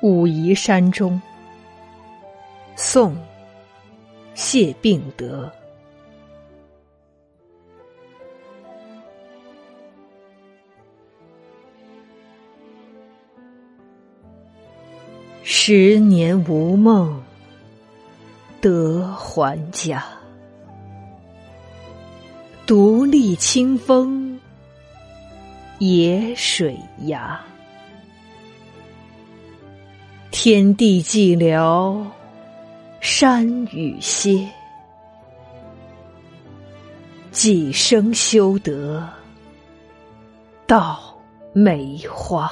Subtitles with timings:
[0.00, 1.20] 武夷山中，
[2.76, 3.14] 宋·
[4.34, 5.50] 谢并德。
[15.42, 17.20] 十年无梦
[18.60, 20.04] 得还家，
[22.66, 24.38] 独立清风
[25.78, 27.40] 野水崖。
[30.40, 32.00] 天地寂寥，
[33.00, 34.48] 山雨歇。
[37.32, 39.04] 几生修得
[40.64, 41.12] 道
[41.52, 42.48] 梅花。